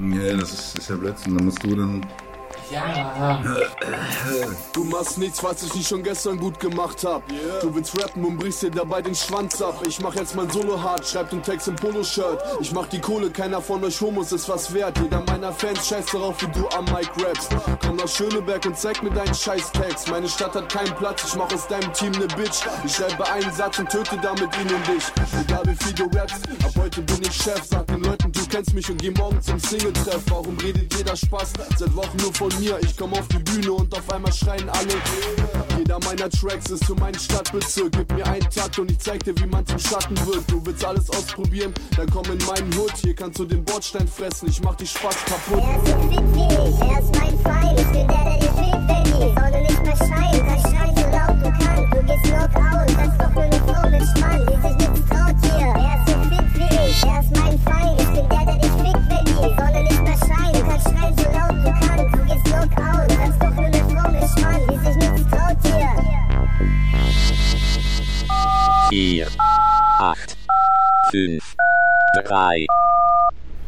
Ja, 0.00 0.36
das 0.36 0.52
ist, 0.52 0.78
ist 0.78 0.90
ja 0.90 0.96
Blödsinn. 0.96 1.36
Da 1.36 1.44
musst 1.44 1.62
du 1.62 1.74
dann. 1.74 2.06
Ja. 2.70 3.42
Du 4.72 4.84
machst 4.84 5.18
nichts, 5.18 5.42
was 5.42 5.62
ich 5.62 5.74
nicht 5.74 5.88
schon 5.88 6.02
gestern 6.02 6.38
gut 6.38 6.58
gemacht 6.60 7.04
hab. 7.04 7.22
Du 7.60 7.74
willst 7.74 8.00
rappen 8.02 8.24
und 8.24 8.36
brichst 8.38 8.62
dir 8.62 8.70
dabei 8.70 9.02
den 9.02 9.14
Schwanz 9.14 9.60
ab. 9.62 9.82
Ich 9.86 10.00
mach 10.00 10.14
jetzt 10.14 10.34
mein 10.34 10.50
Solo 10.50 10.80
hart, 10.80 11.06
schreib 11.06 11.30
den 11.30 11.42
Text 11.42 11.68
im 11.68 11.76
Poloshirt. 11.76 12.42
Ich 12.60 12.72
mach 12.72 12.86
die 12.88 13.00
Kohle, 13.00 13.30
keiner 13.30 13.60
von 13.60 13.82
euch 13.84 14.00
Homos 14.00 14.32
ist 14.32 14.48
was 14.48 14.72
wert. 14.72 14.98
Jeder 14.98 15.22
meiner 15.26 15.52
Fans 15.52 15.86
scheißt 15.88 16.14
darauf, 16.14 16.40
wie 16.42 16.46
du 16.48 16.68
am 16.76 16.84
Mic 16.86 17.10
rappst. 17.24 17.54
Komm 17.84 17.96
nach 17.96 18.08
Schöneberg 18.08 18.64
und 18.66 18.78
zeig 18.78 19.02
mir 19.02 19.10
deinen 19.10 19.34
scheiß 19.34 19.72
Text. 19.72 20.10
Meine 20.10 20.28
Stadt 20.28 20.54
hat 20.54 20.72
keinen 20.72 20.94
Platz, 20.96 21.24
ich 21.26 21.34
mach 21.36 21.52
aus 21.52 21.66
deinem 21.68 21.92
Team 21.92 22.12
ne 22.12 22.26
Bitch. 22.36 22.62
Ich 22.84 22.94
schreibe 22.94 23.30
einen 23.30 23.52
Satz 23.52 23.78
und 23.78 23.88
töte 23.90 24.18
damit 24.22 24.50
ihn 24.56 24.74
und 24.74 24.86
dich. 24.86 25.04
Egal 25.40 25.62
wie 25.66 25.84
viel 25.84 25.94
du 25.94 26.04
rappst, 26.16 26.42
ab 26.64 26.72
heute 26.78 27.02
bin 27.02 27.22
ich 27.22 27.34
Chef. 27.34 27.62
Sag 27.64 27.86
den 27.86 28.02
Leuten, 28.02 28.32
du 28.32 28.45
kennst 28.48 28.74
mich 28.74 28.90
und 28.90 29.00
geh 29.00 29.10
morgen 29.10 29.40
zum 29.40 29.58
Single-Treff. 29.58 30.22
Warum 30.28 30.56
redet 30.58 30.94
jeder 30.94 31.16
Spaß? 31.16 31.52
Seit 31.78 31.94
Wochen 31.96 32.16
nur 32.18 32.32
von 32.34 32.48
mir. 32.60 32.78
Ich 32.82 32.96
komm 32.96 33.12
auf 33.14 33.26
die 33.28 33.38
Bühne 33.38 33.72
und 33.72 33.94
auf 33.94 34.10
einmal 34.10 34.32
schreien 34.32 34.68
alle. 34.68 34.94
Jeder 35.78 35.98
meiner 36.00 36.28
Tracks 36.30 36.70
ist 36.70 36.84
für 36.84 36.94
meinen 36.94 37.18
Stadtbezirk. 37.18 37.92
Gib 37.92 38.12
mir 38.12 38.26
einen 38.26 38.48
Takt 38.50 38.78
und 38.78 38.90
ich 38.90 38.98
zeig 38.98 39.24
dir, 39.24 39.36
wie 39.38 39.46
man 39.46 39.66
zum 39.66 39.78
Schatten 39.78 40.16
wird. 40.26 40.50
Du 40.50 40.64
willst 40.64 40.84
alles 40.84 41.08
ausprobieren, 41.10 41.72
dann 41.96 42.08
komm 42.10 42.24
in 42.26 42.38
meinen 42.46 42.74
Hut. 42.76 42.92
Hier 43.02 43.14
kannst 43.14 43.38
du 43.38 43.44
den 43.44 43.64
Bordstein 43.64 44.06
fressen, 44.06 44.48
ich 44.48 44.60
mach 44.62 44.74
die 44.76 44.86
Spaß 44.86 45.16
kaputt. 45.24 45.62
Er 45.62 45.76
ist 45.76 45.86
so 45.86 45.94
quick 46.08 46.26
er 46.90 47.00
ist 47.00 47.16
mein 47.18 47.38
Feind. 47.40 47.80
Ich 47.80 47.86
bin 47.86 48.08
der, 48.08 48.24
der 48.24 48.38
dich 48.38 48.56
liebt, 48.60 48.86
Benny. 48.86 49.34
Soll 49.34 49.50
du 49.50 49.60
nicht 49.60 49.82
mehr 49.82 49.96
schreien, 49.96 50.46
dann 50.46 50.60
schrei 50.60 50.88
so 50.94 51.06
laut 51.10 51.36
du 51.42 51.64
kannst. 51.64 51.94
Du 51.94 52.02
gehst 52.04 52.24
Knockout, 52.24 52.88
das 52.96 53.08
ist 53.08 53.20
doch 53.20 53.32
nur 53.34 53.42
eine 53.42 53.60
Frau 53.60 53.90
mit 53.90 54.02
Spann, 54.16 54.46
die 54.46 54.68
sich 54.68 54.76
nichts 54.76 55.08
traut 55.08 55.36
hier. 55.42 55.72
Er 55.76 55.96
ist 55.96 56.08
so 56.08 56.14
quick 56.28 56.48
wie 56.54 56.90
ich, 56.90 57.02
er 57.04 57.20
ist 57.20 57.35
4, 69.06 69.28
8, 70.00 70.36
5, 71.12 71.54
3, 72.26 72.66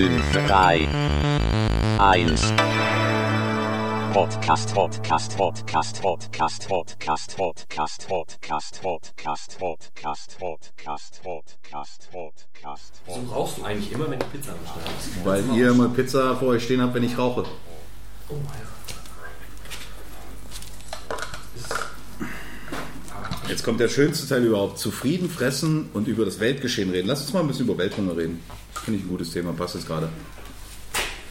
5, 0.00 0.32
3, 0.32 0.88
1. 1.98 2.54
Podcast, 4.14 4.74
Podcast, 4.74 5.36
Podcast, 5.36 6.00
Podcast, 6.00 6.66
Podcast, 6.66 7.36
Podcast, 7.36 7.36
Podcast, 7.36 8.06
Podcast, 8.80 8.80
Podcast, 8.80 9.60
Podcast, 9.60 11.20
Podcast, 11.22 12.08
Podcast, 12.10 13.02
Wieso 13.04 13.20
rauchst 13.30 13.58
du 13.58 13.64
eigentlich 13.64 13.92
immer, 13.92 14.10
wenn 14.10 14.18
du 14.20 14.26
Pizza 14.32 14.54
bestellst? 14.54 15.22
Weil 15.22 15.44
ihr 15.54 15.68
immer 15.68 15.90
Pizza 15.90 16.34
vor 16.34 16.48
euch 16.48 16.64
stehen 16.64 16.80
habt, 16.80 16.94
wenn 16.94 17.04
ich 17.04 17.18
rauche. 17.18 17.44
Oh 18.30 18.36
mein 18.36 18.80
Jetzt 23.50 23.64
kommt 23.64 23.80
der 23.80 23.90
schönste 23.90 24.26
Teil 24.26 24.44
überhaupt. 24.46 24.78
Zufrieden 24.78 25.28
fressen 25.28 25.90
und 25.92 26.08
über 26.08 26.24
das 26.24 26.40
Weltgeschehen 26.40 26.88
reden. 26.90 27.08
Lass 27.08 27.20
uns 27.20 27.34
mal 27.34 27.40
ein 27.40 27.48
bisschen 27.48 27.66
über 27.66 27.76
Welthunger 27.76 28.16
reden. 28.16 28.42
Finde 28.84 28.98
ich 29.00 29.04
ein 29.06 29.08
gutes 29.08 29.30
Thema, 29.32 29.52
passt 29.52 29.74
jetzt 29.74 29.86
gerade. 29.86 30.08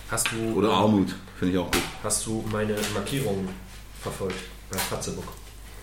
Hast 0.09 0.27
du, 0.31 0.53
Oder 0.57 0.71
Armut, 0.71 1.15
finde 1.37 1.53
ich 1.53 1.59
auch 1.59 1.69
gut. 1.71 1.81
hast 2.03 2.25
du 2.25 2.43
meine 2.51 2.75
Markierungen 2.93 3.47
verfolgt 4.01 4.35
bei 4.71 4.77
Fatzebook? 4.77 5.25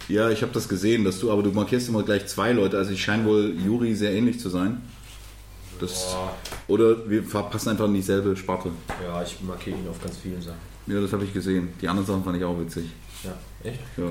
Ja, 0.09 0.31
ich 0.31 0.43
habe 0.43 0.53
das 0.53 0.69
gesehen, 0.69 1.05
dass 1.05 1.19
du, 1.21 1.31
aber 1.33 1.43
du 1.43 1.51
markierst 1.51 1.89
immer 1.89 2.03
gleich 2.03 2.27
zwei 2.27 2.53
Leute. 2.53 2.79
Also 2.79 2.93
ich 2.93 3.03
scheine 3.03 3.25
wohl 3.25 3.55
Juri 3.65 3.95
sehr 3.95 4.13
ähnlich 4.13 4.39
zu 4.41 4.49
sein. 4.49 4.83
Das, 5.81 6.17
oder 6.69 7.09
wir 7.11 7.23
passen 7.23 7.69
einfach 7.71 7.85
in 7.85 7.95
dieselbe 7.95 8.35
Sparte. 8.37 8.71
Ja, 9.05 9.23
ich 9.23 9.41
markiere 9.43 9.77
ihn 9.77 9.89
auf 9.89 10.01
ganz 10.03 10.17
vielen 10.17 10.41
Sachen. 10.41 10.59
Ja, 10.87 11.01
das 11.01 11.13
habe 11.13 11.25
ich 11.25 11.35
gesehen. 11.35 11.73
Die 11.83 11.89
anderen 11.89 12.07
Sachen 12.07 12.25
fand 12.25 12.37
ich 12.39 12.45
auch 12.45 12.59
witzig. 12.59 12.87
Ja, 13.25 13.37
echt? 13.63 13.81
Ja. 13.97 14.05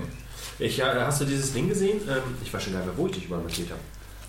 Ich, 0.60 0.78
ja, 0.78 0.94
hast 1.08 1.22
du 1.22 1.26
dieses 1.26 1.54
Ding 1.54 1.68
gesehen? 1.70 2.00
Ähm, 2.08 2.22
ich 2.44 2.54
weiß 2.54 2.64
schon 2.64 2.74
gar 2.74 2.80
nicht 2.80 2.90
mehr, 2.90 2.98
wo 2.98 3.08
ich 3.08 3.14
dich 3.14 3.26
überall 3.26 3.42
markiert 3.42 3.70
habe. 3.72 3.80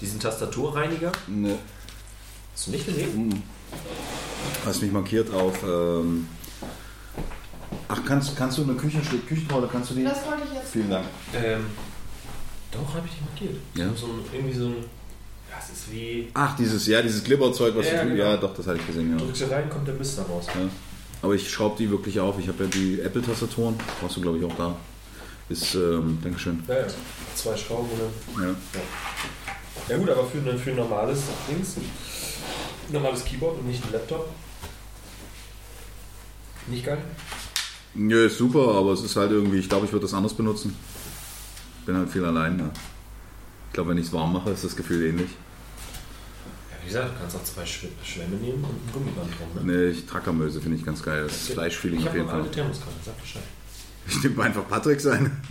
Diesen 0.00 0.18
Tastaturreiniger? 0.18 1.12
Ne, 1.26 1.56
Hast 2.56 2.68
du 2.68 2.70
nicht 2.70 2.86
gesehen? 2.86 3.42
hast 4.64 4.80
mich 4.82 4.90
markiert 4.90 5.32
auf. 5.32 5.62
Ähm, 5.62 6.26
ach, 7.88 8.00
kannst, 8.06 8.34
kannst 8.36 8.56
du 8.58 8.62
eine 8.62 8.74
Küchen, 8.74 9.02
Küchenrolle, 9.28 9.68
kannst 9.70 9.90
du 9.90 9.94
die? 9.94 10.04
Das 10.04 10.24
wollte 10.26 10.42
ich 10.48 10.54
jetzt. 10.54 10.72
Vielen 10.72 10.88
Dank. 10.90 11.04
Ähm, 11.34 11.66
doch, 12.72 12.94
habe 12.94 13.06
ich 13.06 13.12
dich 13.12 13.20
markiert. 13.22 13.56
Ja? 13.74 13.94
So 13.94 14.06
ein, 14.06 14.20
irgendwie 14.32 14.56
so 14.58 14.66
ein. 14.66 14.76
Ja, 15.50 15.56
es 15.62 15.70
ist 15.78 15.92
wie. 15.92 16.28
Ach, 16.34 16.56
dieses, 16.56 16.86
ja, 16.86 17.02
dieses 17.02 17.22
Glibberzeug, 17.22 17.76
was 17.76 17.86
Ja, 17.86 18.02
du, 18.04 18.08
genau. 18.10 18.24
ja, 18.24 18.36
doch, 18.38 18.54
das 18.54 18.66
hatte 18.66 18.78
ich 18.80 18.86
gesehen, 18.86 19.10
ja. 19.10 19.16
Drückst 19.22 19.42
du 19.42 19.50
rein, 19.50 19.68
kommt 19.68 19.86
der 19.86 19.94
Mist 19.94 20.18
da 20.18 20.22
raus. 20.22 20.46
ja. 20.48 20.60
Aber 21.22 21.34
ich 21.34 21.50
schraube 21.50 21.76
die 21.78 21.90
wirklich 21.90 22.20
auf. 22.20 22.38
Ich 22.38 22.46
habe 22.48 22.64
ja 22.64 22.70
die 22.70 23.00
Apple-Tastaturen. 23.00 23.74
Brauchst 24.00 24.16
du, 24.16 24.20
glaube 24.20 24.38
ich, 24.38 24.44
auch 24.44 24.56
da. 24.56 24.76
Ist, 25.48 25.74
ähm, 25.74 26.18
Dankeschön. 26.22 26.62
Ja, 26.68 26.80
ja. 26.80 26.86
Zwei 27.34 27.56
Schrauben 27.56 27.88
und 27.90 28.00
dann. 28.38 28.48
Ja. 28.48 28.54
Ja 29.88 29.98
gut, 29.98 30.10
aber 30.10 30.24
für, 30.26 30.38
ein- 30.38 30.58
für 30.58 30.70
ein 30.70 30.76
normales 30.76 31.20
Dings, 31.48 31.76
normales 32.90 33.24
Keyboard 33.24 33.58
und 33.58 33.66
nicht 33.66 33.84
ein 33.84 33.92
Laptop. 33.92 34.28
Nicht 36.68 36.84
geil? 36.84 36.98
Ja, 37.94 38.24
ist 38.24 38.38
super, 38.38 38.74
aber 38.74 38.92
es 38.92 39.02
ist 39.02 39.16
halt 39.16 39.30
irgendwie, 39.30 39.58
ich 39.58 39.68
glaube, 39.68 39.86
ich 39.86 39.92
würde 39.92 40.04
das 40.04 40.14
anders 40.14 40.34
benutzen. 40.34 40.76
Bin 41.86 41.96
halt 41.96 42.10
viel 42.10 42.24
allein. 42.24 42.58
Ja. 42.58 42.70
Ich 43.68 43.72
glaube, 43.72 43.90
wenn 43.90 43.98
ich 43.98 44.06
es 44.06 44.12
warm 44.12 44.32
mache, 44.32 44.50
ist 44.50 44.64
das 44.64 44.76
Gefühl 44.76 45.06
ähnlich. 45.06 45.30
Ja, 46.70 46.76
wie 46.82 46.86
gesagt, 46.88 47.14
du 47.14 47.20
kannst 47.20 47.36
auch 47.36 47.44
zwei 47.44 47.64
Schw 47.64 47.88
Schwämme 48.02 48.36
nehmen 48.36 48.64
und 48.64 48.70
ein 48.70 48.92
Gummiband 48.92 49.30
drum. 49.38 49.66
Ne? 49.66 49.72
Nee, 49.72 49.90
ich 49.90 50.06
Trackermöse 50.06 50.60
finde 50.60 50.76
ich 50.76 50.84
ganz 50.84 51.02
geil. 51.02 51.24
Das 51.24 51.48
Fleischfeeling 51.48 52.00
ich 52.00 52.04
auf 52.06 52.10
habe 52.10 52.18
jeden 52.18 52.30
Fall. 52.30 52.40
alte 52.40 52.50
Thermoskanne, 52.52 52.96
sag 53.04 53.20
Bescheid. 53.20 53.42
Ich 54.08 54.22
nehme 54.22 54.42
einfach 54.42 54.68
Patrick 54.68 55.00
sein. 55.00 55.42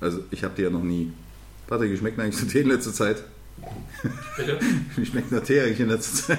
Also, 0.00 0.20
ich 0.30 0.42
habe 0.42 0.54
die 0.56 0.62
ja 0.62 0.70
noch 0.70 0.82
nie. 0.82 1.12
Patrick, 1.66 1.92
wie 1.92 1.96
schmeckt 1.96 2.18
eigentlich 2.18 2.40
der 2.40 2.48
Tee 2.48 2.60
in 2.60 2.68
letzter 2.68 2.92
Zeit? 2.92 3.22
Bitte? 4.36 4.58
Wie 4.96 5.06
schmeckt 5.06 5.30
der 5.30 5.44
Tee 5.44 5.60
eigentlich 5.60 5.80
in 5.80 5.88
letzter 5.88 6.26
Zeit? 6.28 6.38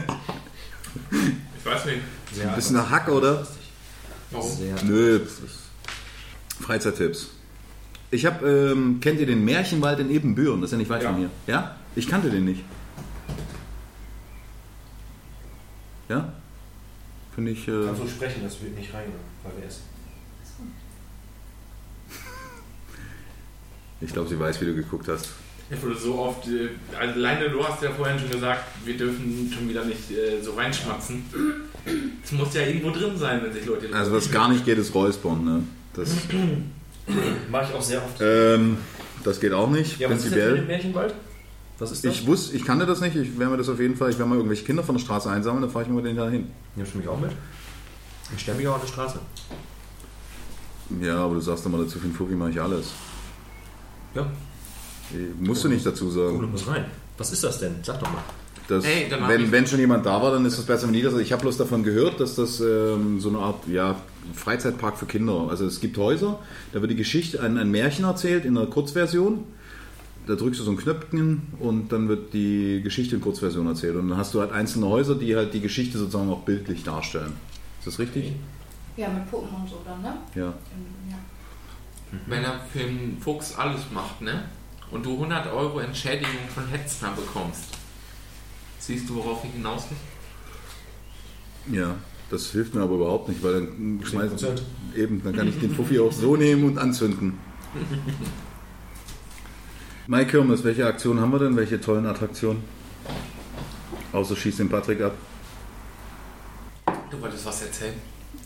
Ich 1.60 1.66
weiß 1.66 1.86
nicht. 1.86 2.02
Sehr 2.34 2.50
Ein 2.50 2.56
bisschen 2.56 2.76
nach 2.76 2.90
Hack, 2.90 3.08
oder? 3.08 3.48
Warum? 4.32 4.52
Sehr 4.52 4.76
Nö. 4.84 5.22
Freizeittipps. 6.60 7.30
Ich 8.12 8.26
habe, 8.26 8.48
ähm, 8.48 9.00
kennt 9.00 9.20
ihr 9.20 9.26
den 9.26 9.44
Märchenwald 9.46 10.00
in 10.00 10.10
Ebenbüren? 10.12 10.62
Das 10.62 10.68
ist 10.70 10.74
ja 10.74 10.78
nicht 10.78 10.90
weit 10.90 11.04
Ja. 11.04 11.10
von 11.10 11.18
hier. 11.20 11.30
Ja? 11.48 11.76
Ich 11.96 12.08
kannte 12.08 12.30
den 12.30 12.46
nicht. 12.46 12.64
Ja? 16.10 16.34
Finde 17.34 17.52
ich. 17.52 17.68
Äh, 17.68 17.86
Kannst 17.86 18.04
du 18.04 18.08
sprechen, 18.08 18.44
das 18.44 18.62
wird 18.62 18.76
nicht 18.78 18.94
rein, 18.94 19.06
weil 19.44 19.54
wir 19.58 19.68
essen. 19.68 19.82
ich 24.02 24.12
glaube, 24.14 24.28
sie 24.30 24.40
weiß, 24.40 24.60
wie 24.62 24.66
du 24.66 24.76
geguckt 24.76 25.08
hast. 25.08 25.30
Ich 25.74 25.82
wurde 25.82 25.96
so 25.96 26.20
oft, 26.20 26.48
äh, 26.48 26.70
alleine 27.00 27.50
du 27.50 27.64
hast 27.66 27.82
ja 27.82 27.92
vorhin 27.92 28.20
schon 28.20 28.30
gesagt, 28.30 28.64
wir 28.86 28.98
dürfen 28.98 29.52
schon 29.54 29.68
wieder 29.68 29.84
nicht 29.86 30.12
äh, 30.12 30.42
so 30.42 30.54
reinschmatzen. 30.54 31.24
Es 32.24 32.32
muss 32.32 32.54
ja 32.54 32.62
irgendwo 32.62 32.92
drin 32.92 33.18
sein, 33.18 33.42
wenn 33.44 33.54
sich 33.54 33.66
Leute. 33.66 33.88
Also, 33.94 34.12
was 34.12 34.32
gar 34.32 34.50
nicht 34.50 34.66
geht, 34.66 34.78
ist 34.78 34.94
Räuspern. 34.94 35.44
Ne? 35.44 35.64
Das, 35.94 36.10
Mach 37.52 37.68
ich 37.68 37.76
auch 37.76 37.82
sehr 37.82 38.00
oft. 38.04 38.22
ähm, 38.22 38.78
das 39.24 39.40
geht 39.40 39.54
auch 39.54 39.70
nicht, 39.70 40.00
ja, 40.00 40.10
was 40.10 40.18
ist 40.18 40.26
denn 40.26 40.32
für 40.34 40.40
prinzipiell. 40.40 40.56
den 40.56 40.68
Märchenwald? 40.68 41.14
Was 41.80 41.92
ist 41.92 42.06
das? 42.06 42.14
Ich 42.14 42.28
wusste, 42.28 42.56
ich 42.56 42.66
kannte 42.66 42.86
das 42.86 43.02
nicht. 43.02 43.16
Ich 43.16 43.38
werde 43.38 43.52
mir 43.52 43.58
das 43.58 43.70
auf 43.70 43.80
jeden 43.80 43.96
Fall, 43.96 44.10
ich 44.10 44.18
werde 44.18 44.30
mal 44.30 44.36
irgendwelche 44.36 44.64
Kinder 44.64 44.84
von 44.84 44.96
der 44.96 45.02
Straße 45.04 45.30
einsammeln, 45.30 45.64
dann 45.64 45.72
fahre 45.72 45.86
ich 45.86 45.92
mit 45.92 46.06
denen 46.06 46.18
da 46.18 46.30
hin. 46.30 46.48
Nimmst 46.76 46.94
du 46.94 47.00
mich 47.00 47.08
auch 47.08 47.20
mit? 47.20 47.32
Ich 48.36 48.42
stelle 48.42 48.58
mich 48.58 48.68
auch 48.68 48.76
an 48.76 48.82
der 48.82 48.88
Straße. 48.88 49.20
Ja, 51.02 51.18
aber 51.18 51.36
du 51.36 51.42
sagst 51.42 51.66
immer 51.66 51.80
dazu, 51.80 52.00
für 52.00 52.08
den 52.08 52.14
Fuffi 52.14 52.36
mache 52.36 52.52
ich 52.52 52.62
alles. 52.62 52.92
Ja, 54.16 54.28
Musst 55.40 55.64
du 55.64 55.70
nicht 55.70 55.86
dazu 55.86 56.06
oh, 56.06 56.10
du 56.10 56.14
sagen. 56.14 56.52
musst 56.52 56.68
rein. 56.68 56.86
Was 57.18 57.32
ist 57.32 57.44
das 57.44 57.60
denn? 57.60 57.76
Sag 57.84 58.00
doch 58.00 58.12
mal. 58.12 58.24
Das, 58.68 58.86
Hey, 58.86 59.12
wenn, 59.28 59.52
wenn 59.52 59.68
schon 59.68 59.80
jemand 59.80 60.06
da 60.06 60.22
war, 60.22 60.32
dann 60.32 60.46
ist 60.46 60.58
es 60.58 60.66
besser, 60.66 60.88
wenn 60.88 60.94
die 60.94 61.02
das. 61.02 61.14
Ich 61.16 61.32
habe 61.32 61.42
bloß 61.42 61.58
davon 61.58 61.84
gehört, 61.84 62.20
dass 62.20 62.36
das 62.36 62.60
ähm, 62.62 63.20
so 63.20 63.30
eine 63.30 63.40
Art 63.40 63.68
ja, 63.68 63.98
Freizeitpark 64.34 64.98
für 64.98 65.06
Kinder. 65.06 65.48
Also 65.50 65.66
es 65.66 65.80
gibt 65.80 65.98
Häuser, 65.98 66.40
da 66.72 66.82
wird 66.82 66.92
die 66.92 66.96
Geschichte, 66.96 67.42
ein, 67.42 67.58
ein 67.58 67.70
Märchen 67.72 68.06
erzählt 68.06 68.46
in 68.46 68.58
einer 68.58 68.68
Kurzversion. 68.68 69.44
Da 70.26 70.36
drückst 70.36 70.62
du 70.62 70.64
so 70.64 70.72
ein 70.72 70.78
Knöpfchen 70.78 71.42
und 71.60 71.92
dann 71.92 72.08
wird 72.08 72.34
die 72.34 72.80
Geschichte 72.82 73.16
in 73.16 73.22
Kurzversion 73.22 73.68
erzählt. 73.68 73.98
Und 73.98 74.08
dann 74.08 74.18
hast 74.18 74.34
du 74.34 74.40
halt 74.40 74.54
einzelne 74.54 74.88
Häuser, 74.88 75.16
die 75.16 75.36
halt 75.36 75.54
die 75.54 75.60
Geschichte 75.60 75.98
sozusagen 75.98 76.30
auch 76.30 76.44
bildlich 76.44 76.84
darstellen. 76.84 77.34
Ist 77.80 77.88
das 77.88 78.00
richtig? 78.00 78.32
Ja, 78.96 79.10
mit 79.10 79.30
Puppen 79.30 79.54
und 79.54 79.70
so 79.70 79.82
dann, 79.86 80.02
ne? 80.02 80.14
Ja. 80.36 80.46
Ja. 80.46 81.18
Wenn 82.28 82.44
er 82.44 82.62
für 82.72 82.80
einen 82.80 83.18
Fuchs 83.20 83.56
alles 83.58 83.82
macht, 83.94 84.22
ne? 84.22 84.44
Und 84.94 85.06
du 85.06 85.14
100 85.14 85.52
Euro 85.52 85.80
Entschädigung 85.80 86.48
von 86.54 86.68
Hetzner 86.68 87.12
bekommst. 87.12 87.66
Siehst 88.78 89.10
du, 89.10 89.16
worauf 89.16 89.44
ich 89.44 89.52
hinaus 89.52 89.86
will? 89.90 91.76
Ja. 91.76 91.96
Das 92.30 92.52
hilft 92.52 92.74
mir 92.74 92.82
aber 92.82 92.96
überhaupt 92.96 93.30
nicht, 93.30 93.44
weil 93.44 93.54
dann 93.54 94.02
schmeiß, 94.04 94.32
10%. 94.32 94.62
eben, 94.96 95.22
dann 95.24 95.36
kann 95.36 95.48
ich 95.48 95.60
den 95.60 95.74
Fuffi 95.74 96.00
auch 96.00 96.12
so 96.12 96.36
nehmen 96.36 96.64
und 96.64 96.78
anzünden. 96.78 97.38
Mike 100.08 100.32
Kirmes, 100.32 100.64
welche 100.64 100.86
Aktionen 100.86 101.22
haben 101.22 101.32
wir 101.32 101.40
denn? 101.40 101.56
Welche 101.56 101.80
tollen 101.80 102.06
Attraktionen? 102.06 102.64
Außer 104.12 104.36
schießt 104.36 104.60
den 104.60 104.70
Patrick 104.70 105.02
ab. 105.02 105.14
Du 107.10 107.22
wolltest 107.22 107.46
was 107.46 107.62
erzählen? 107.62 107.94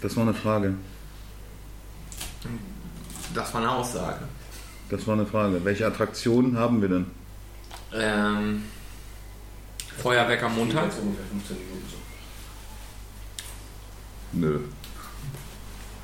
Das 0.01 0.15
war 0.15 0.23
eine 0.23 0.33
Frage. 0.33 0.75
Das 3.33 3.53
war 3.53 3.61
eine 3.61 3.71
Aussage. 3.71 4.27
Das 4.89 5.05
war 5.07 5.15
eine 5.15 5.25
Frage. 5.25 5.63
Welche 5.65 5.85
Attraktionen 5.85 6.57
haben 6.57 6.81
wir 6.81 6.89
denn? 6.89 7.05
Ähm, 7.93 8.63
Feuerwerk 9.97 10.43
am 10.43 10.55
Montag. 10.55 10.85
Jetzt 10.85 10.99
ungefähr 10.99 11.25
15 11.25 11.57
Minuten 11.57 11.85
so. 11.89 11.97
Nö. 14.33 14.59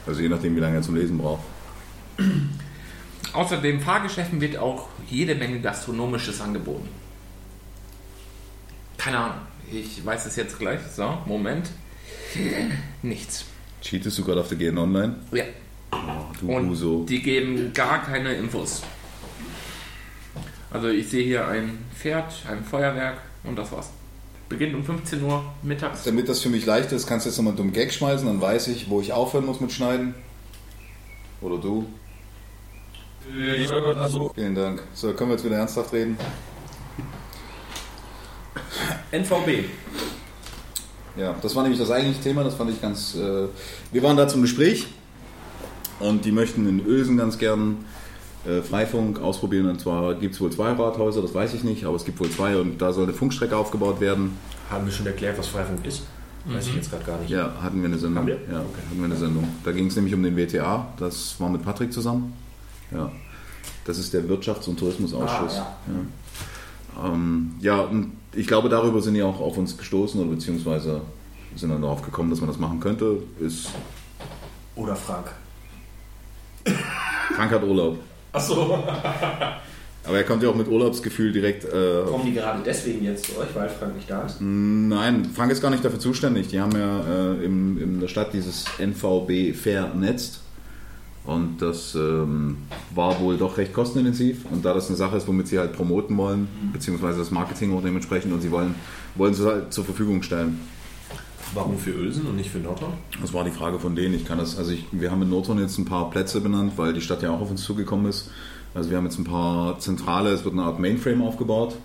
Also 0.05 0.21
je 0.21 0.29
nachdem, 0.29 0.55
wie 0.55 0.59
lange 0.59 0.75
er 0.77 0.81
zum 0.81 0.95
Lesen 0.95 1.17
braucht. 1.17 1.43
Außerdem 3.33 3.81
Fahrgeschäften 3.81 4.41
wird 4.41 4.57
auch 4.57 4.89
jede 5.09 5.35
Menge 5.35 5.59
gastronomisches 5.59 6.41
angeboten. 6.41 6.89
Keine 8.97 9.17
Ahnung, 9.17 9.37
ich 9.71 10.05
weiß 10.05 10.25
es 10.25 10.35
jetzt 10.35 10.59
gleich. 10.59 10.81
So, 10.95 11.17
Moment. 11.25 11.69
Nichts. 13.01 13.45
Cheatest 13.81 14.17
du 14.17 14.23
gerade 14.23 14.41
auf 14.41 14.49
der 14.49 14.57
GN 14.57 14.77
Online? 14.77 15.15
Ja. 15.31 15.45
Oh, 15.93 16.35
du 16.39 16.51
Und 16.51 16.69
Huso. 16.69 17.05
die 17.07 17.21
geben 17.21 17.71
gar 17.73 18.03
keine 18.03 18.33
Infos. 18.33 18.81
Also 20.71 20.87
ich 20.89 21.07
sehe 21.09 21.23
hier 21.23 21.47
ein 21.47 21.77
Pferd, 21.95 22.33
ein 22.49 22.63
Feuerwerk 22.63 23.17
und 23.43 23.55
das 23.57 23.71
war's. 23.71 23.89
Beginnt 24.49 24.75
um 24.75 24.83
15 24.83 25.23
Uhr 25.23 25.43
mittags. 25.61 26.03
Damit 26.03 26.27
das 26.27 26.41
für 26.41 26.49
mich 26.49 26.65
leicht 26.65 26.91
ist, 26.91 27.07
kannst 27.07 27.25
du 27.25 27.29
jetzt 27.29 27.37
nochmal 27.37 27.51
einen 27.51 27.57
dummen 27.57 27.73
Gag 27.73 27.93
schmeißen, 27.93 28.25
dann 28.25 28.41
weiß 28.41 28.67
ich, 28.69 28.89
wo 28.89 28.99
ich 29.01 29.13
aufhören 29.13 29.45
muss 29.45 29.61
mit 29.61 29.71
Schneiden. 29.71 30.15
Oder 31.41 31.57
du. 31.57 31.85
Also, 33.97 34.31
Vielen 34.35 34.55
Dank. 34.55 34.83
So, 34.93 35.13
können 35.13 35.29
wir 35.29 35.35
jetzt 35.35 35.45
wieder 35.45 35.57
ernsthaft 35.57 35.93
reden? 35.93 36.17
NVB. 39.11 39.65
Ja, 41.15 41.35
das 41.41 41.55
war 41.55 41.63
nämlich 41.63 41.79
das 41.79 41.91
eigentliche 41.91 42.21
Thema, 42.21 42.43
das 42.43 42.55
fand 42.55 42.71
ich 42.71 42.81
ganz. 42.81 43.15
Äh, 43.15 43.47
wir 43.91 44.03
waren 44.03 44.17
da 44.17 44.27
zum 44.27 44.41
Gespräch 44.41 44.87
und 46.03 46.25
die 46.25 46.31
möchten 46.31 46.67
in 46.67 46.85
Ösen 46.85 47.17
ganz 47.17 47.37
gern 47.37 47.77
äh, 48.45 48.61
Freifunk 48.61 49.19
ausprobieren. 49.21 49.67
Und 49.67 49.79
zwar 49.79 50.15
gibt 50.15 50.35
es 50.35 50.41
wohl 50.41 50.51
zwei 50.51 50.71
Rathäuser, 50.71 51.21
das 51.21 51.33
weiß 51.33 51.53
ich 51.53 51.63
nicht, 51.63 51.85
aber 51.85 51.95
es 51.95 52.05
gibt 52.05 52.19
wohl 52.19 52.29
zwei 52.29 52.57
und 52.57 52.81
da 52.81 52.93
soll 52.93 53.05
eine 53.05 53.13
Funkstrecke 53.13 53.55
aufgebaut 53.55 53.99
werden. 53.99 54.37
Haben 54.69 54.85
wir 54.85 54.91
schon 54.93 55.05
erklärt, 55.07 55.37
was 55.37 55.47
Freifunk 55.47 55.85
ist? 55.85 56.03
Weiß 56.45 56.67
ich 56.67 56.75
jetzt 56.75 56.91
gerade 56.91 57.05
gar 57.05 57.17
nicht. 57.19 57.29
Ja, 57.29 57.53
hatten 57.61 57.79
wir 57.81 57.87
eine 57.87 57.97
Sendung. 57.97 58.19
Haben 58.19 58.27
wir? 58.27 58.35
Ja, 58.51 58.59
Okay. 58.59 58.81
hatten 58.89 58.97
wir 58.99 59.05
eine 59.05 59.15
Sendung. 59.15 59.47
Da 59.63 59.71
ging 59.71 59.87
es 59.87 59.95
nämlich 59.95 60.13
um 60.13 60.21
den 60.23 60.35
WTA, 60.35 60.87
das 60.97 61.39
war 61.39 61.49
mit 61.49 61.63
Patrick 61.63 61.93
zusammen. 61.93 62.33
Ja. 62.91 63.11
Das 63.85 63.97
ist 63.97 64.13
der 64.13 64.23
Wirtschafts- 64.25 64.67
und 64.67 64.77
Tourismusausschuss. 64.77 65.57
Ah, 65.57 65.75
ja. 65.87 67.13
Ähm, 67.13 67.55
ja, 67.59 67.81
und 67.81 68.11
ich 68.33 68.47
glaube, 68.47 68.69
darüber 68.69 69.01
sind 69.01 69.13
die 69.13 69.23
auch 69.23 69.39
auf 69.39 69.57
uns 69.57 69.77
gestoßen 69.77 70.19
oder 70.19 70.29
beziehungsweise 70.31 71.01
sind 71.55 71.69
dann 71.69 71.81
darauf 71.81 72.01
gekommen, 72.01 72.29
dass 72.29 72.39
man 72.39 72.49
das 72.49 72.59
machen 72.59 72.79
könnte. 72.79 73.17
Ist 73.39 73.69
Oder 74.75 74.95
Frank. 74.95 75.31
Frank 77.35 77.51
hat 77.51 77.63
Urlaub. 77.63 77.99
Achso. 78.31 78.83
Aber 80.05 80.17
er 80.17 80.23
kommt 80.23 80.43
ja 80.43 80.49
auch 80.49 80.55
mit 80.55 80.67
Urlaubsgefühl 80.67 81.31
direkt. 81.31 81.63
Äh, 81.63 82.03
Kommen 82.05 82.25
die 82.25 82.33
gerade 82.33 82.61
deswegen 82.65 83.05
jetzt 83.05 83.25
zu 83.27 83.37
euch, 83.37 83.47
weil 83.53 83.69
Frank 83.69 83.95
nicht 83.95 84.09
da 84.09 84.25
ist? 84.25 84.37
nein, 84.41 85.25
Frank 85.33 85.51
ist 85.51 85.61
gar 85.61 85.69
nicht 85.71 85.85
dafür 85.85 85.99
zuständig. 85.99 86.49
Die 86.49 86.59
haben 86.59 86.73
ja 86.73 86.99
äh, 86.99 87.45
im, 87.45 87.81
in 87.81 87.99
der 88.01 88.09
Stadt 88.09 88.33
dieses 88.33 88.65
NVB 88.79 89.55
vernetzt. 89.55 90.41
Und 91.25 91.61
das 91.61 91.95
ähm, 91.95 92.57
war 92.93 93.21
wohl 93.21 93.37
doch 93.37 93.57
recht 93.57 93.73
kostenintensiv. 93.73 94.39
Und 94.51 94.65
da 94.65 94.73
das 94.73 94.89
eine 94.89 94.97
Sache 94.97 95.15
ist, 95.15 95.25
womit 95.25 95.47
sie 95.47 95.57
halt 95.57 95.71
promoten 95.71 96.17
wollen, 96.17 96.49
beziehungsweise 96.73 97.19
das 97.19 97.31
Marketing 97.31 97.73
auch 97.73 97.81
dementsprechend, 97.81 98.33
und 98.33 98.41
sie 98.41 98.51
wollen, 98.51 98.75
wollen 99.15 99.33
sie 99.33 99.45
halt 99.45 99.71
zur 99.71 99.85
Verfügung 99.85 100.21
stellen. 100.21 100.59
Warum 101.53 101.77
für 101.77 101.91
Ösen 101.91 102.25
und 102.25 102.35
nicht 102.35 102.49
für 102.49 102.57
Nordhorn? 102.57 102.93
Das 103.21 103.31
war 103.33 103.43
die 103.43 103.51
Frage 103.51 103.79
von 103.79 103.95
denen. 103.95 104.15
Ich 104.15 104.25
kann 104.25 104.39
das, 104.39 104.57
also 104.57 104.71
ich, 104.71 104.85
wir 104.91 105.11
haben 105.11 105.21
in 105.21 105.29
Nordhorn 105.29 105.59
jetzt 105.59 105.77
ein 105.77 105.85
paar 105.85 106.09
Plätze 106.09 106.41
benannt, 106.41 106.73
weil 106.77 106.93
die 106.93 107.01
Stadt 107.01 107.21
ja 107.21 107.31
auch 107.31 107.41
auf 107.41 107.51
uns 107.51 107.63
zugekommen 107.63 108.07
ist. 108.07 108.31
Also 108.73 108.89
wir 108.89 108.97
haben 108.97 109.05
jetzt 109.05 109.19
ein 109.19 109.23
paar 109.23 109.77
zentrale, 109.79 110.31
es 110.31 110.43
wird 110.43 110.55
eine 110.55 110.63
Art 110.63 110.79
Mainframe 110.79 111.21
aufgebaut. 111.21 111.75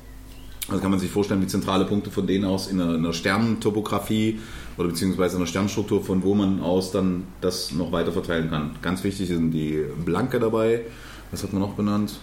Also 0.68 0.80
kann 0.80 0.90
man 0.90 1.00
sich 1.00 1.10
vorstellen, 1.10 1.42
wie 1.42 1.46
zentrale 1.46 1.84
Punkte 1.84 2.10
von 2.10 2.26
denen 2.26 2.44
aus 2.44 2.68
in 2.68 2.80
einer, 2.80 2.94
in 2.94 3.04
einer 3.04 3.12
Sternentopographie 3.12 4.38
oder 4.76 4.88
beziehungsweise 4.88 5.36
in 5.36 5.42
einer 5.42 5.46
Sternstruktur, 5.46 6.04
von 6.04 6.22
wo 6.22 6.34
man 6.34 6.60
aus 6.60 6.90
dann 6.90 7.24
das 7.40 7.72
noch 7.72 7.92
weiter 7.92 8.12
verteilen 8.12 8.50
kann. 8.50 8.76
Ganz 8.80 9.02
wichtig 9.04 9.28
sind 9.28 9.50
die 9.50 9.84
Blanke 10.04 10.38
dabei. 10.38 10.82
Was 11.30 11.42
hat 11.42 11.52
man 11.52 11.62
noch 11.62 11.72
benannt? 11.72 12.18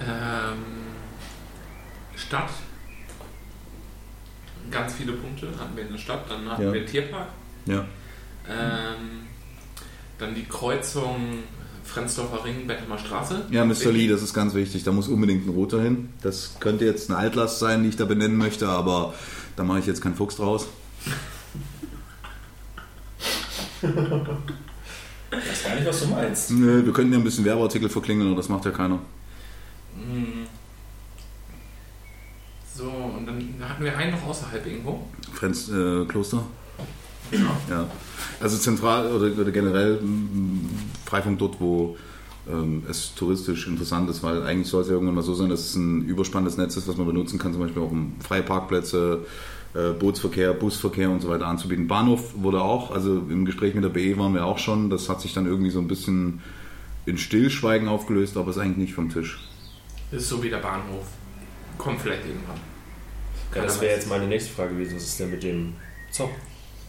Ähm, 0.00 0.58
Stadt. 2.16 2.50
Ganz 4.70 4.94
viele 4.94 5.12
Punkte 5.12 5.48
hatten 5.58 5.76
wir 5.76 5.84
in 5.84 5.92
der 5.92 5.98
Stadt. 5.98 6.24
Dann 6.30 6.48
hatten 6.50 6.62
Ja. 6.62 6.72
wir 6.72 6.86
Tierpark. 6.86 7.28
Ja. 7.66 7.84
Ähm, 8.48 9.26
dann 10.18 10.34
die 10.34 10.44
Kreuzung 10.44 11.40
Frenzdorfer 11.84 12.44
Ring, 12.44 12.66
Bettemer 12.66 12.96
Straße. 12.98 13.46
Ja, 13.50 13.64
Mr. 13.64 13.90
Lee, 13.92 14.08
das 14.08 14.22
ist 14.22 14.32
ganz 14.34 14.54
wichtig. 14.54 14.84
Da 14.84 14.92
muss 14.92 15.08
unbedingt 15.08 15.46
ein 15.46 15.50
roter 15.50 15.82
hin. 15.82 16.10
Das 16.22 16.56
könnte 16.60 16.84
jetzt 16.84 17.10
eine 17.10 17.18
Altlast 17.18 17.58
sein, 17.58 17.82
die 17.82 17.88
ich 17.90 17.96
da 17.96 18.04
benennen 18.04 18.36
möchte, 18.38 18.68
aber 18.68 19.14
da 19.56 19.64
mache 19.64 19.80
ich 19.80 19.86
jetzt 19.86 20.00
keinen 20.00 20.14
Fuchs 20.14 20.36
draus. 20.36 20.68
Ich 23.82 23.88
weiß 23.88 25.64
gar 25.64 25.74
nicht, 25.74 25.86
was 25.86 26.00
du 26.02 26.06
meinst. 26.08 26.50
Nö, 26.52 26.84
wir 26.84 26.92
könnten 26.92 27.12
ja 27.12 27.18
ein 27.18 27.24
bisschen 27.24 27.44
Werbeartikel 27.44 27.88
verklingeln, 27.88 28.28
aber 28.28 28.36
das 28.36 28.48
macht 28.48 28.64
ja 28.64 28.70
keiner. 28.70 29.00
Mhm. 29.96 30.46
So, 32.74 32.88
und 32.90 33.26
dann 33.26 33.54
hatten 33.82 33.84
wir 33.84 33.98
einen 33.98 34.12
noch 34.12 34.28
außerhalb 34.28 34.66
irgendwo. 34.66 35.04
Frenz 35.32 35.68
äh, 35.68 36.04
Kloster? 36.06 36.44
Ja. 37.70 37.86
Also 38.40 38.58
zentral 38.58 39.10
oder, 39.10 39.40
oder 39.40 39.50
generell 39.50 39.98
Freifunk 41.06 41.38
dort, 41.38 41.60
wo 41.60 41.96
ähm, 42.48 42.82
es 42.90 43.14
touristisch 43.14 43.66
interessant 43.66 44.10
ist, 44.10 44.22
weil 44.22 44.42
eigentlich 44.42 44.68
soll 44.68 44.82
es 44.82 44.88
ja 44.88 44.94
irgendwann 44.94 45.14
mal 45.14 45.22
so 45.22 45.34
sein, 45.34 45.48
dass 45.48 45.60
es 45.60 45.74
ein 45.76 46.02
überspannendes 46.02 46.58
Netz 46.58 46.76
ist, 46.76 46.88
was 46.88 46.96
man 46.96 47.06
benutzen 47.06 47.38
kann, 47.38 47.52
zum 47.52 47.62
Beispiel 47.62 47.82
auch 47.82 47.90
um 47.90 48.16
freie 48.20 48.42
Parkplätze, 48.42 49.24
äh, 49.74 49.92
Bootsverkehr, 49.92 50.52
Busverkehr 50.52 51.08
und 51.08 51.22
so 51.22 51.30
weiter 51.30 51.46
anzubieten. 51.46 51.88
Bahnhof 51.88 52.34
wurde 52.36 52.60
auch, 52.60 52.90
also 52.90 53.14
im 53.16 53.46
Gespräch 53.46 53.74
mit 53.74 53.84
der 53.84 53.88
BE 53.88 54.18
waren 54.18 54.34
wir 54.34 54.44
auch 54.44 54.58
schon, 54.58 54.90
das 54.90 55.08
hat 55.08 55.22
sich 55.22 55.32
dann 55.32 55.46
irgendwie 55.46 55.70
so 55.70 55.78
ein 55.78 55.88
bisschen 55.88 56.42
in 57.06 57.16
Stillschweigen 57.16 57.88
aufgelöst, 57.88 58.36
aber 58.36 58.50
ist 58.50 58.58
eigentlich 58.58 58.76
nicht 58.76 58.94
vom 58.94 59.08
Tisch. 59.08 59.48
Das 60.10 60.22
ist 60.22 60.28
so 60.28 60.42
wie 60.42 60.50
der 60.50 60.58
Bahnhof. 60.58 61.06
Kommt 61.78 62.02
vielleicht 62.02 62.26
irgendwann. 62.26 62.71
Ja, 63.54 63.62
das 63.62 63.80
wäre 63.80 63.94
jetzt 63.94 64.08
meine 64.08 64.26
nächste 64.26 64.52
Frage 64.52 64.70
gewesen. 64.70 64.96
Was 64.96 65.04
ist 65.04 65.20
denn 65.20 65.30
mit 65.30 65.42
dem 65.42 65.74
Zopp? 66.10 66.30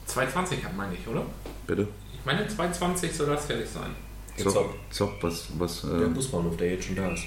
220 0.05 0.63
hat 0.63 0.75
meine 0.75 0.93
ich, 0.93 1.07
oder? 1.07 1.25
Bitte? 1.67 1.87
Ich 2.13 2.25
meine 2.25 2.47
220 2.47 3.13
soll 3.13 3.27
das 3.27 3.45
fertig 3.45 3.67
sein. 3.69 3.91
Der 4.37 4.45
Zopp, 4.45 4.53
Zopp. 4.89 5.19
Zopp 5.19 5.23
was, 5.23 5.47
was 5.57 5.81
Der 5.81 6.07
äh, 6.07 6.09
Busbahnhof, 6.09 6.57
der 6.57 6.71
jetzt 6.71 6.85
schon 6.85 6.95
da 6.95 7.11
ist. 7.11 7.23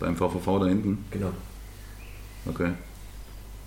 beim 0.00 0.16
VVV 0.16 0.58
da 0.60 0.66
hinten? 0.66 1.04
Genau. 1.10 1.30
Okay. 2.46 2.72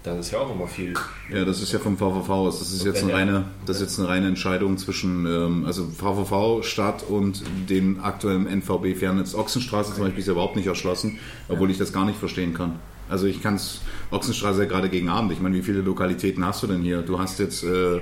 Da 0.03 0.17
ist 0.17 0.31
ja 0.31 0.39
auch 0.39 0.49
immer 0.53 0.67
viel. 0.67 0.93
Ja, 1.29 1.43
das 1.43 1.61
ist 1.61 1.73
ja 1.73 1.79
vom 1.79 1.97
VVV 1.97 2.29
aus. 2.29 2.59
Das 2.59 2.71
ist 2.71 2.81
Und 2.81 2.87
jetzt 2.87 3.03
eine 3.03 3.13
reine, 3.13 3.45
das 3.65 3.77
ist 3.77 3.81
jetzt 3.81 3.99
eine 3.99 4.07
reine 4.07 4.27
Entscheidung 4.27 4.77
zwischen 4.77 5.25
ähm, 5.25 5.65
also 5.65 5.87
VVV 5.89 6.63
Stadt 6.63 7.03
und 7.03 7.43
den 7.69 7.99
aktuellen 7.99 8.47
NVB 8.47 8.97
Fernnetz 8.97 9.35
Ochsenstraße 9.35 9.93
zum 9.93 10.03
Beispiel 10.03 10.21
ist 10.21 10.27
ja 10.27 10.33
überhaupt 10.33 10.55
nicht 10.55 10.67
erschlossen, 10.67 11.19
obwohl 11.49 11.69
ich 11.69 11.77
das 11.77 11.91
gar 11.91 12.05
nicht 12.05 12.17
verstehen 12.17 12.53
kann. 12.53 12.79
Also 13.09 13.25
ich 13.25 13.41
kann 13.41 13.55
es, 13.55 13.81
Ochsenstraße 14.11 14.63
ja 14.63 14.69
gerade 14.69 14.89
gegen 14.89 15.09
Abend. 15.09 15.31
Ich 15.31 15.39
meine, 15.39 15.55
wie 15.55 15.63
viele 15.63 15.81
Lokalitäten 15.81 16.45
hast 16.45 16.63
du 16.63 16.67
denn 16.67 16.81
hier? 16.81 17.01
Du 17.01 17.19
hast 17.19 17.39
jetzt 17.39 17.63
äh, 17.63 18.01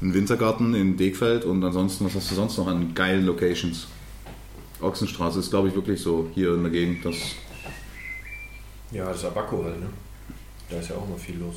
einen 0.00 0.14
Wintergarten 0.14 0.74
in 0.74 0.96
Degfeld 0.96 1.44
und 1.44 1.64
ansonsten, 1.64 2.04
was 2.04 2.14
hast 2.14 2.30
du 2.30 2.34
sonst 2.34 2.58
noch 2.58 2.66
an 2.66 2.94
geilen 2.94 3.24
Locations? 3.24 3.86
Ochsenstraße 4.80 5.38
ist, 5.38 5.50
glaube 5.50 5.68
ich, 5.68 5.74
wirklich 5.74 6.00
so 6.00 6.30
hier 6.34 6.54
in 6.54 6.62
der 6.62 6.72
Gegend. 6.72 7.04
Das, 7.04 7.16
Ja, 8.90 9.06
das 9.06 9.18
ist 9.18 9.24
Abaco 9.24 9.64
halt, 9.64 9.80
ne? 9.80 9.86
Da 10.68 10.78
ist 10.78 10.90
ja 10.90 10.96
auch 10.96 11.06
immer 11.06 11.16
viel 11.16 11.38
los. 11.38 11.56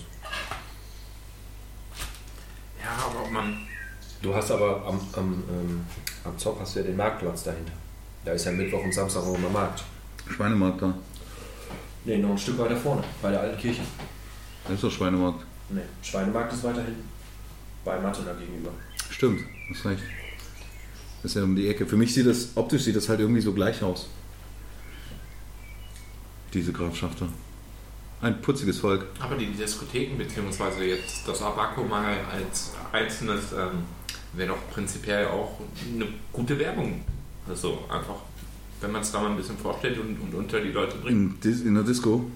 Ja, 2.81 3.05
aber 3.05 3.25
ob 3.25 3.31
man. 3.31 3.57
Du 4.21 4.33
hast 4.33 4.49
aber 4.49 4.83
am, 4.87 4.99
am, 5.13 5.43
ähm, 5.49 5.81
am 6.23 6.37
Zopp 6.37 6.59
hast 6.59 6.75
du 6.75 6.79
ja 6.79 6.85
den 6.85 6.97
Marktplatz 6.97 7.43
dahinter. 7.43 7.73
Da 8.25 8.31
ist 8.31 8.45
ja 8.45 8.51
Mittwoch 8.51 8.83
und 8.83 8.93
Samstag 8.93 9.23
auch 9.23 9.35
immer 9.35 9.49
Markt. 9.49 9.83
Schweinemarkt 10.29 10.81
da. 10.81 10.93
Ne, 12.07 12.19
noch 12.19 12.29
ein 12.29 12.37
Stück 12.37 12.57
weiter 12.57 12.77
vorne, 12.77 13.03
bei 13.21 13.31
der 13.31 13.41
alten 13.41 13.59
Kirche. 13.59 13.81
Da 14.65 14.73
ist 14.73 14.81
doch 14.81 14.89
Schweinemarkt. 14.89 15.43
Ne, 15.69 15.81
Schweinemarkt 16.01 16.53
ist 16.53 16.63
weiter 16.63 16.81
hinten. 16.81 17.03
Bei 17.83 17.99
Mathe 17.99 18.21
da 18.25 18.33
gegenüber. 18.33 18.71
Stimmt, 19.09 19.41
hast 19.69 19.85
recht. 19.85 20.03
Das 21.21 21.31
ist 21.31 21.35
ja 21.35 21.43
um 21.43 21.53
die 21.53 21.67
Ecke. 21.67 21.85
Für 21.85 21.97
mich 21.97 22.13
sieht 22.13 22.25
das, 22.25 22.55
optisch 22.55 22.83
sieht 22.83 22.95
das 22.95 23.09
halt 23.09 23.19
irgendwie 23.19 23.41
so 23.41 23.51
gleich 23.51 23.83
aus. 23.83 24.07
Diese 26.53 26.71
Grafschafter. 26.71 27.27
Ein 28.21 28.41
putziges 28.41 28.79
Volk. 28.79 29.05
Aber 29.19 29.35
die 29.35 29.47
Diskotheken, 29.47 30.17
beziehungsweise 30.17 30.85
jetzt 30.85 31.27
das 31.27 31.41
Abaco 31.41 31.83
mal 31.83 32.15
als 32.31 32.71
einzelnes, 32.93 33.51
ähm, 33.51 33.83
wäre 34.31 34.49
doch 34.53 34.69
prinzipiell 34.71 35.27
auch 35.27 35.59
eine 35.93 36.07
gute 36.31 36.57
Werbung. 36.57 37.03
Also 37.49 37.83
einfach, 37.89 38.15
wenn 38.81 38.91
man 38.91 39.01
es 39.01 39.11
da 39.11 39.21
mal 39.21 39.31
ein 39.31 39.37
bisschen 39.37 39.57
vorstellt 39.57 39.99
und, 39.99 40.19
und 40.19 40.33
unter 40.33 40.59
die 40.59 40.71
Leute 40.71 40.97
bringt. 40.97 41.43
In, 41.43 41.67
in 41.67 41.73
der 41.73 41.83
Disco. 41.83 42.29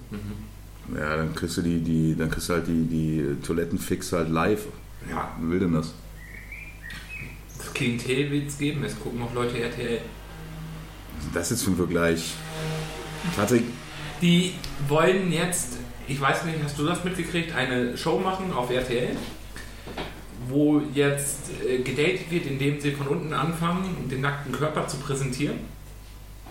Ja, 0.95 1.17
dann 1.17 1.33
kriegst 1.35 1.57
du 1.57 1.61
die, 1.61 1.79
die, 1.79 2.15
dann 2.17 2.29
kriegst 2.29 2.49
du 2.49 2.53
halt 2.53 2.67
die, 2.67 2.85
die 2.85 3.35
Toilettenfix 3.45 4.11
halt 4.13 4.29
live. 4.29 4.65
Ja. 5.09 5.31
Wer 5.39 5.51
will 5.51 5.59
denn 5.59 5.73
das? 5.73 5.93
Das 7.57 7.73
Klientel 7.73 8.31
wird 8.31 8.47
es 8.47 8.57
geben, 8.57 8.83
es 8.83 8.99
gucken 8.99 9.21
auch 9.21 9.33
Leute 9.33 9.59
RTL. 9.59 10.01
Was 11.17 11.25
ist 11.25 11.35
das 11.35 11.49
jetzt 11.51 11.63
für 11.63 11.71
ein 11.71 11.77
Vergleich? 11.77 12.33
Patrick, 13.35 13.63
Die 14.21 14.55
wollen 14.87 15.31
jetzt, 15.31 15.77
ich 16.07 16.19
weiß 16.19 16.45
nicht, 16.45 16.57
hast 16.63 16.77
du 16.79 16.85
das 16.85 17.03
mitgekriegt, 17.03 17.53
eine 17.53 17.95
Show 17.95 18.19
machen 18.19 18.51
auf 18.51 18.71
RTL, 18.71 19.15
wo 20.47 20.81
jetzt 20.93 21.51
äh, 21.63 21.77
gedatet 21.83 22.31
wird, 22.31 22.47
indem 22.47 22.79
sie 22.81 22.91
von 22.91 23.07
unten 23.07 23.33
anfangen, 23.33 24.09
den 24.09 24.21
nackten 24.21 24.51
Körper 24.51 24.87
zu 24.87 24.97
präsentieren. 24.97 25.59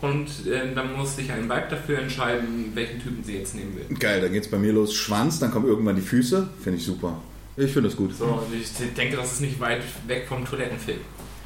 Und 0.01 0.47
äh, 0.47 0.75
dann 0.75 0.97
muss 0.97 1.17
sich 1.17 1.31
ein 1.31 1.49
Weib 1.49 1.69
dafür 1.69 1.99
entscheiden, 1.99 2.71
welchen 2.75 3.03
Typen 3.03 3.23
sie 3.23 3.37
jetzt 3.37 3.55
nehmen 3.55 3.77
will. 3.77 3.97
geil, 3.99 4.21
dann 4.21 4.33
geht's 4.33 4.49
bei 4.49 4.59
mir 4.59 4.73
los. 4.73 4.95
Schwanz, 4.95 5.39
dann 5.39 5.51
kommen 5.51 5.67
irgendwann 5.67 5.97
die 5.97 6.03
Füße. 6.03 6.49
Finde 6.63 6.79
ich 6.79 6.85
super. 6.85 7.21
Ich 7.57 7.73
finde 7.73 7.89
das 7.89 7.97
gut. 7.97 8.15
So, 8.17 8.25
und 8.25 8.55
ich 8.55 8.71
denke, 8.95 9.17
das 9.17 9.33
ist 9.33 9.41
nicht 9.41 9.61
weit 9.61 9.83
weg 10.07 10.27
vom 10.29 10.45
Toilettenfilm. 10.45 11.01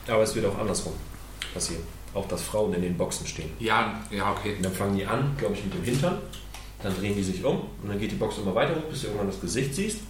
Aber 0.06 0.23
es 0.23 0.34
wird 0.34 0.46
auch 0.46 0.58
andersrum 0.58 0.92
passieren. 1.52 1.82
Auch 2.12 2.28
dass 2.28 2.42
Frauen 2.42 2.73
in 2.75 2.82
den 2.82 2.96
Boxen 2.96 3.26
stehen. 3.26 3.50
Ja, 3.58 4.00
ja, 4.11 4.30
okay. 4.30 4.54
Und 4.56 4.64
dann 4.64 4.73
fangen 4.73 4.96
die 4.96 5.04
an, 5.04 5.34
glaube 5.37 5.54
ich, 5.54 5.64
mit 5.64 5.75
dem 5.75 5.82
Hintern. 5.82 6.18
Dann 6.82 6.94
drehen 6.96 7.16
die 7.16 7.23
sich 7.23 7.42
um 7.42 7.62
und 7.82 7.88
dann 7.88 7.99
geht 7.99 8.12
die 8.12 8.16
Box 8.16 8.38
immer 8.38 8.54
weiter 8.54 8.76
hoch, 8.76 8.84
bis 8.90 9.00
du 9.00 9.06
irgendwann 9.08 9.28
das 9.28 9.40
Gesicht 9.40 9.75
siehst. 9.75 10.00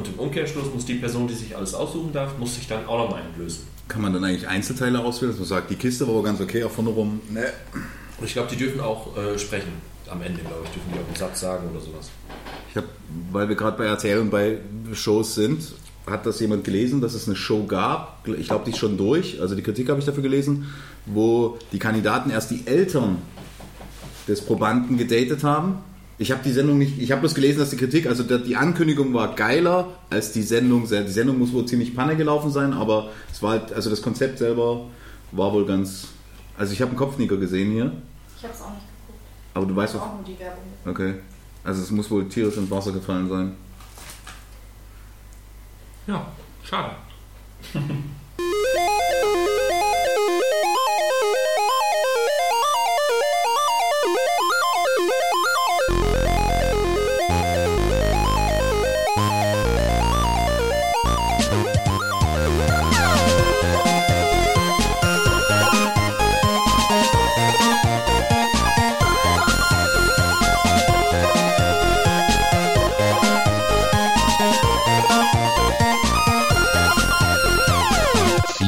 Und 0.00 0.08
im 0.08 0.18
Umkehrschluss 0.18 0.72
muss 0.72 0.86
die 0.86 0.94
Person, 0.94 1.28
die 1.28 1.34
sich 1.34 1.54
alles 1.54 1.74
aussuchen 1.74 2.10
darf, 2.10 2.38
muss 2.38 2.54
sich 2.54 2.66
dann 2.66 2.86
auch 2.86 2.96
nochmal 2.96 3.20
entblößen. 3.20 3.64
Kann 3.86 4.00
man 4.00 4.14
dann 4.14 4.24
eigentlich 4.24 4.48
Einzelteile 4.48 4.98
auswählen, 5.00 5.32
dass 5.32 5.38
man 5.38 5.48
sagt, 5.48 5.68
die 5.68 5.74
Kiste 5.74 6.06
war 6.06 6.14
aber 6.14 6.22
ganz 6.22 6.40
okay, 6.40 6.64
auch 6.64 6.70
vorne 6.70 6.88
rum. 6.88 7.20
Ne. 7.28 7.52
Und 8.18 8.24
ich 8.24 8.32
glaube, 8.32 8.48
die 8.50 8.56
dürfen 8.56 8.80
auch 8.80 9.14
äh, 9.18 9.38
sprechen. 9.38 9.72
Am 10.10 10.22
Ende, 10.22 10.40
glaube 10.40 10.62
ich, 10.64 10.70
dürfen 10.70 10.90
die 10.94 10.98
auch 10.98 11.06
einen 11.06 11.16
Satz 11.16 11.40
sagen 11.40 11.68
oder 11.70 11.80
sowas. 11.80 12.08
Ich 12.70 12.76
habe, 12.78 12.86
weil 13.30 13.50
wir 13.50 13.56
gerade 13.56 13.76
bei 13.76 13.84
RTL 13.84 14.20
und 14.20 14.30
bei 14.30 14.56
Shows 14.94 15.34
sind, 15.34 15.70
hat 16.06 16.24
das 16.24 16.40
jemand 16.40 16.64
gelesen, 16.64 17.02
dass 17.02 17.12
es 17.12 17.26
eine 17.26 17.36
Show 17.36 17.64
gab, 17.66 18.26
ich 18.26 18.46
glaube, 18.46 18.64
die 18.64 18.70
ist 18.70 18.78
schon 18.78 18.96
durch, 18.96 19.38
also 19.42 19.54
die 19.54 19.62
Kritik 19.62 19.90
habe 19.90 20.00
ich 20.00 20.06
dafür 20.06 20.22
gelesen, 20.22 20.72
wo 21.04 21.58
die 21.72 21.78
Kandidaten 21.78 22.30
erst 22.30 22.50
die 22.50 22.66
Eltern 22.66 23.18
des 24.26 24.40
Probanden 24.40 24.96
gedatet 24.96 25.44
haben. 25.44 25.78
Ich 26.20 26.30
habe 26.30 26.42
die 26.44 26.52
Sendung 26.52 26.76
nicht, 26.76 26.98
ich 27.00 27.12
habe 27.12 27.20
bloß 27.22 27.34
gelesen, 27.34 27.60
dass 27.60 27.70
die 27.70 27.78
Kritik, 27.78 28.06
also 28.06 28.22
die 28.24 28.54
Ankündigung 28.54 29.14
war 29.14 29.34
geiler 29.34 29.88
als 30.10 30.32
die 30.32 30.42
Sendung. 30.42 30.86
Die 30.86 31.08
Sendung 31.08 31.38
muss 31.38 31.50
wohl 31.54 31.64
ziemlich 31.64 31.96
Panne 31.96 32.14
gelaufen 32.14 32.50
sein, 32.50 32.74
aber 32.74 33.08
es 33.32 33.42
war 33.42 33.52
halt, 33.52 33.72
also 33.72 33.88
das 33.88 34.02
Konzept 34.02 34.36
selber 34.36 34.84
war 35.32 35.50
wohl 35.54 35.64
ganz, 35.64 36.08
also 36.58 36.74
ich 36.74 36.82
habe 36.82 36.90
einen 36.90 36.98
Kopfnicker 36.98 37.38
gesehen 37.38 37.72
hier, 37.72 37.90
Ich 38.36 38.44
hab's 38.44 38.60
auch 38.60 38.68
nicht 38.74 38.82
geguckt. 38.86 39.18
aber 39.54 39.64
du 39.64 39.74
weißt 39.74 39.94
Ich 39.94 39.98
doch, 40.00 40.06
auch 40.08 40.14
nur 40.16 40.24
die 40.24 40.38
Werbung. 40.38 40.62
okay, 40.84 41.14
also 41.64 41.80
es 41.80 41.90
muss 41.90 42.10
wohl 42.10 42.28
tierisch 42.28 42.58
ins 42.58 42.70
Wasser 42.70 42.92
gefallen 42.92 43.26
sein. 43.30 43.52
Ja, 46.06 46.26
schade. 46.62 46.96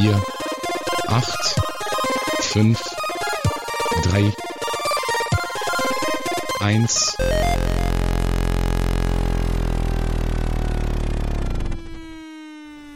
vier, 0.02 0.20
acht, 1.06 1.54
fünf, 2.40 2.82
drei, 4.02 4.32
eins. 6.60 7.14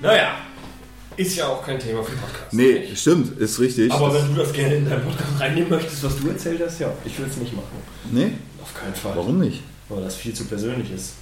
Naja, 0.03 0.37
ist 1.17 1.37
ja 1.37 1.47
auch 1.49 1.65
kein 1.65 1.79
Thema 1.79 2.03
für 2.03 2.13
Podcast. 2.17 2.53
Nee, 2.53 2.89
stimmt, 2.95 3.39
ist 3.39 3.59
richtig. 3.61 3.93
Aber 3.93 4.13
wenn 4.13 4.35
du 4.35 4.43
das 4.43 4.53
gerne 4.53 4.75
in 4.77 4.89
deinen 4.89 5.03
Podcast 5.05 5.41
reinnehmen 5.41 5.71
möchtest, 5.71 6.03
was 6.05 6.17
du 6.19 6.29
erzählt 6.29 6.61
hast, 6.65 6.81
ja, 6.81 6.93
ich 7.05 7.19
will 7.19 7.27
es 7.31 7.37
nicht 7.37 7.55
machen. 7.55 7.69
nee, 8.11 8.33
Auf 8.63 8.75
keinen 8.75 8.95
Fall. 8.95 9.13
warum 9.17 9.39
nicht? 9.39 9.63
Weil 9.89 10.03
das 10.03 10.17
viel 10.17 10.35
zu 10.35 10.45
persönlich 10.45 10.91
ist. 10.93 11.13